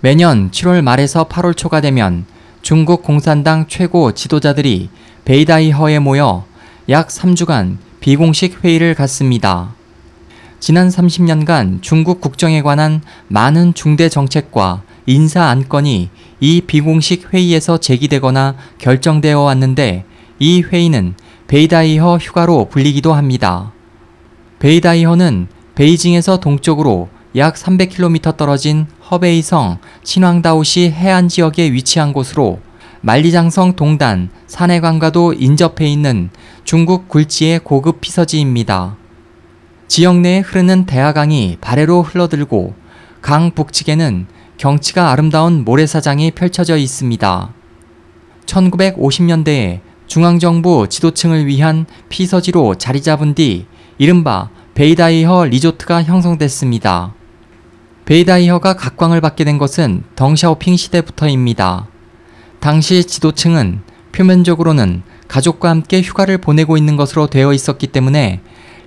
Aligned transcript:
매년 0.00 0.52
7월 0.52 0.80
말에서 0.80 1.26
8월 1.26 1.56
초가 1.56 1.80
되면 1.80 2.24
중국 2.62 3.02
공산당 3.02 3.66
최고 3.66 4.12
지도자들이 4.12 4.90
베이다이허에 5.24 5.98
모여 5.98 6.44
약 6.88 7.08
3주간 7.08 7.78
비공식 7.98 8.62
회의를 8.62 8.94
갖습니다. 8.94 9.74
지난 10.60 10.88
30년간 10.88 11.82
중국 11.82 12.20
국정에 12.20 12.62
관한 12.62 13.00
많은 13.26 13.74
중대 13.74 14.08
정책과 14.08 14.82
인사 15.06 15.46
안건이 15.46 16.10
이 16.38 16.60
비공식 16.60 17.34
회의에서 17.34 17.78
제기되거나 17.78 18.54
결정되어 18.78 19.40
왔는데 19.40 20.04
이 20.38 20.62
회의는 20.62 21.14
베이다이허 21.48 22.18
휴가로 22.18 22.68
불리기도 22.68 23.14
합니다. 23.14 23.72
베이다이허는 24.60 25.48
베이징에서 25.74 26.38
동쪽으로 26.38 27.08
약 27.38 27.54
300km 27.54 28.36
떨어진 28.36 28.88
허베이성 29.08 29.78
신왕다오시 30.02 30.90
해안 30.90 31.28
지역에 31.28 31.72
위치한 31.72 32.12
곳으로 32.12 32.58
만리장성 33.00 33.76
동단 33.76 34.30
산해관과도 34.48 35.34
인접해 35.34 35.86
있는 35.86 36.30
중국 36.64 37.06
굴지의 37.08 37.60
고급 37.60 38.00
피서지입니다. 38.00 38.96
지역 39.86 40.16
내에 40.16 40.40
흐르는 40.40 40.86
대하강이 40.86 41.58
발해로 41.60 42.02
흘러들고 42.02 42.74
강 43.22 43.52
북측에는 43.52 44.26
경치가 44.56 45.12
아름다운 45.12 45.64
모래사장이 45.64 46.32
펼쳐져 46.32 46.76
있습니다. 46.76 47.54
1950년대에 48.46 49.78
중앙정부 50.08 50.88
지도층을 50.88 51.46
위한 51.46 51.86
피서지로 52.08 52.74
자리 52.74 53.00
잡은 53.00 53.34
뒤 53.36 53.66
이른바 53.96 54.50
베이다이허 54.74 55.44
리조트가 55.44 56.02
형성됐습니다. 56.02 57.14
베이다이허가 58.08 58.72
각광을 58.72 59.20
받게 59.20 59.44
된 59.44 59.58
것은 59.58 60.02
덩샤오핑 60.16 60.78
시대부터입니다. 60.78 61.88
당시 62.58 63.04
지도층은 63.04 63.80
표면적으로는 64.12 65.02
가족과 65.28 65.68
함께 65.68 66.00
휴가를 66.00 66.38
보내고 66.38 66.78
있는 66.78 66.96
것으로 66.96 67.26
되어 67.26 67.52
있었기 67.52 67.88
때문에 67.88 68.40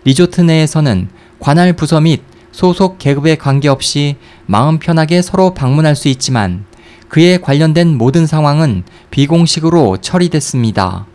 리조트 0.05 0.41
내에서는 0.41 1.09
관할 1.39 1.73
부서 1.73 2.01
및 2.01 2.23
소속 2.51 2.97
계급에 2.97 3.35
관계없이 3.35 4.15
마음 4.47 4.79
편하게 4.79 5.21
서로 5.21 5.53
방문할 5.53 5.95
수 5.95 6.07
있지만 6.07 6.65
그에 7.07 7.37
관련된 7.37 7.95
모든 7.99 8.25
상황은 8.25 8.81
비공식으로 9.11 9.97
처리됐습니다. 9.97 11.05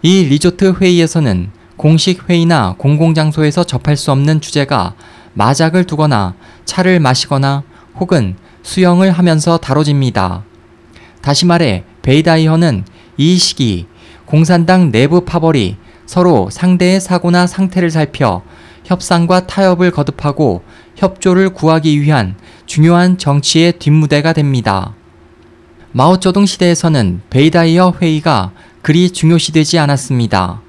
이 0.00 0.22
리조트 0.24 0.76
회의에서는 0.80 1.50
공식 1.76 2.30
회의나 2.30 2.76
공공장소에서 2.78 3.64
접할 3.64 3.98
수 3.98 4.12
없는 4.12 4.40
주제가 4.40 4.94
마작을 5.38 5.84
두거나 5.84 6.34
차를 6.64 6.98
마시거나 6.98 7.62
혹은 8.00 8.34
수영을 8.64 9.12
하면서 9.12 9.56
다뤄집니다. 9.56 10.42
다시 11.22 11.46
말해 11.46 11.84
베이다이허는 12.02 12.84
이 13.16 13.38
시기 13.38 13.86
공산당 14.26 14.90
내부 14.90 15.24
파벌이 15.24 15.76
서로 16.06 16.48
상대의 16.50 17.00
사고나 17.00 17.46
상태를 17.46 17.90
살펴 17.90 18.42
협상과 18.84 19.46
타협을 19.46 19.92
거듭하고 19.92 20.64
협조를 20.96 21.50
구하기 21.50 22.00
위한 22.00 22.34
중요한 22.66 23.16
정치의 23.16 23.74
뒷무대가 23.78 24.32
됩니다. 24.32 24.94
마오쩌둥 25.92 26.46
시대에서는 26.46 27.20
베이다이어 27.30 27.94
회의가 28.00 28.50
그리 28.82 29.10
중요시되지 29.10 29.78
않았습니다. 29.78 30.62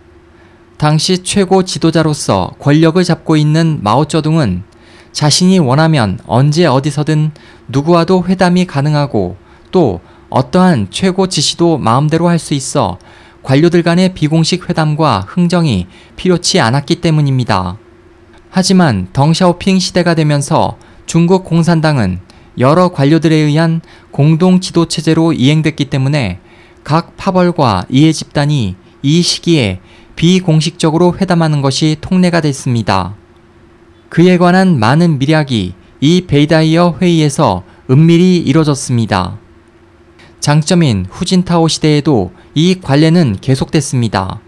당시 0.80 1.23
최고 1.23 1.63
지도자로서 1.63 2.53
권력을 2.58 3.03
잡고 3.03 3.35
있는 3.35 3.80
마오쩌둥은 3.81 4.63
자신이 5.11 5.59
원하면 5.59 6.17
언제 6.25 6.66
어디서든 6.66 7.31
누구와도 7.67 8.23
회담이 8.25 8.66
가능하고 8.66 9.36
또 9.71 9.99
어떠한 10.30 10.88
최고 10.89 11.27
지시도 11.27 11.77
마음대로 11.77 12.30
할 12.30 12.39
수 12.39 12.53
있어 12.53 12.97
관료들 13.44 13.83
간의 13.83 14.13
비공식 14.13 14.69
회담과 14.69 15.25
흥정이 15.27 15.87
필요치 16.15 16.61
않았기 16.61 17.02
때문입니다. 17.02 17.77
하지만 18.49 19.09
덩샤오핑 19.11 19.80
시대가 19.80 20.15
되면서 20.15 20.77
중국 21.05 21.43
공산당은 21.43 22.21
여러 22.58 22.87
관료들에 22.87 23.36
의한 23.36 23.82
공동 24.11 24.61
지도 24.61 24.86
체제로 24.86 25.33
이행됐기 25.33 25.89
때문에 25.89 26.39
각 26.86 27.17
파벌과 27.17 27.86
이해 27.89 28.14
집단이 28.14 28.77
이 29.02 29.21
시기에 29.21 29.82
비공식적으로 30.19 31.15
회담하는 31.17 31.61
것이 31.61 31.95
통례가 32.02 32.41
됐습니다. 32.41 33.15
그에 34.09 34.37
관한 34.37 34.77
많은 34.77 35.17
미략이 35.17 35.73
이 36.02 36.21
베이다이어 36.27 36.97
회의에서 37.02 37.63
은밀히 37.89 38.35
이뤄졌습니다. 38.35 39.37
장점인 40.41 41.05
후진타오 41.09 41.69
시대에도 41.69 42.33
이 42.53 42.81
관례는 42.81 43.37
계속됐습니다. 43.39 44.41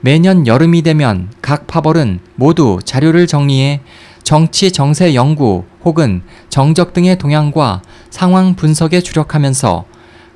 매년 0.00 0.46
여름이 0.46 0.82
되면 0.82 1.28
각 1.42 1.66
파벌은 1.66 2.20
모두 2.36 2.78
자료를 2.84 3.26
정리해 3.26 3.80
정치 4.22 4.70
정세 4.70 5.16
연구 5.16 5.64
혹은 5.84 6.22
정적 6.50 6.92
등의 6.92 7.18
동향과 7.18 7.82
상황 8.10 8.54
분석에 8.54 9.00
주력하면서 9.00 9.86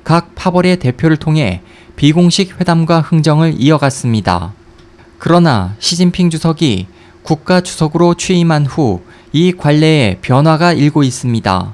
각 0.03 0.35
파벌의 0.35 0.79
대표를 0.79 1.15
통해 1.15 1.61
비공식 1.99 2.59
회담과 2.59 3.01
흥정을 3.01 3.55
이어갔습니다. 3.59 4.53
그러나 5.19 5.75
시진핑 5.77 6.31
주석이 6.31 6.87
국가 7.21 7.61
주석으로 7.61 8.15
취임한 8.15 8.65
후 8.65 9.01
이 9.31 9.51
관례에 9.51 10.17
변화가 10.21 10.73
일고 10.73 11.03
있습니다. 11.03 11.73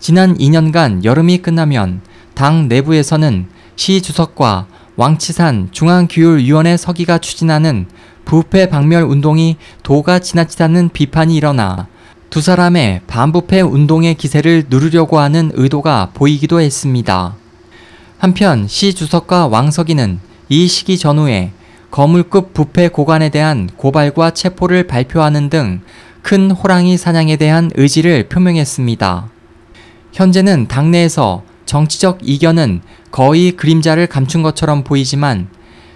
지난 0.00 0.36
2년간 0.36 1.04
여름이 1.04 1.38
끝나면 1.38 2.00
당 2.34 2.68
내부에서는 2.68 3.46
시 3.76 4.00
주석과 4.00 4.66
왕치산 4.96 5.68
중앙규율위원회 5.72 6.76
서기가 6.76 7.18
추진하는 7.18 7.86
부패 8.24 8.68
박멸 8.70 9.02
운동이 9.02 9.56
도가 9.82 10.20
지나치다는 10.20 10.88
비판이 10.90 11.36
일어나 11.36 11.86
두 12.30 12.40
사람의 12.40 13.02
반부패 13.06 13.60
운동의 13.60 14.14
기세를 14.14 14.64
누르려고 14.70 15.18
하는 15.18 15.50
의도가 15.54 16.10
보이기도 16.14 16.60
했습니다. 16.60 17.34
한편 18.18 18.66
시 18.68 18.94
주석과 18.94 19.48
왕석이는 19.48 20.20
이 20.48 20.68
시기 20.68 20.98
전후에 20.98 21.52
거물급 21.90 22.54
부패 22.54 22.88
고관에 22.88 23.28
대한 23.28 23.68
고발과 23.76 24.30
체포를 24.30 24.86
발표하는 24.86 25.50
등 25.50 25.80
큰 26.24 26.50
호랑이 26.50 26.96
사냥에 26.96 27.36
대한 27.36 27.70
의지를 27.74 28.30
표명했습니다. 28.30 29.28
현재는 30.14 30.68
당내에서 30.68 31.42
정치적 31.66 32.20
이견은 32.22 32.80
거의 33.10 33.52
그림자를 33.52 34.06
감춘 34.06 34.42
것처럼 34.42 34.84
보이지만 34.84 35.48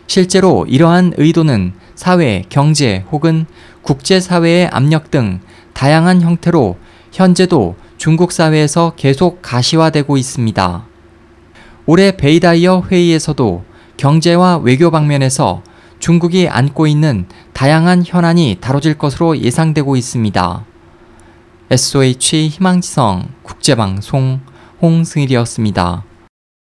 실제로 0.06 0.67
이러한 0.69 1.15
의도는 1.17 1.73
사회, 1.95 2.45
경제 2.50 3.06
혹은 3.11 3.47
국제사회의 3.81 4.67
압력 4.67 5.11
등 5.11 5.41
다양한 5.73 6.21
형태로 6.21 6.77
현재도 7.11 7.77
중국 7.97 8.31
사회에서 8.31 8.93
계속 8.97 9.41
가시화되고 9.41 10.19
있습니다. 10.19 10.85
올해 11.91 12.12
베이다이어 12.19 12.82
회의에서도 12.91 13.65
경제와 13.97 14.59
외교 14.59 14.91
방면에서 14.91 15.62
중국이 16.00 16.47
안고 16.47 16.87
있는 16.87 17.25
다양한 17.54 18.03
현안이 18.04 18.59
다뤄질 18.60 18.99
것으로 18.99 19.38
예상되고 19.38 19.97
있습니다. 19.97 20.66
SOH 21.71 22.49
희망지성 22.49 23.28
국제방송 23.43 24.41
홍승일이었습니다. 24.82 26.04